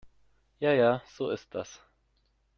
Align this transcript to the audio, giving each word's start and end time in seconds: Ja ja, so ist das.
Ja 0.57 0.71
ja, 0.73 1.03
so 1.15 1.29
ist 1.29 1.53
das. 1.53 1.79